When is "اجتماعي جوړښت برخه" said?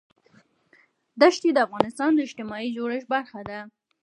2.27-3.41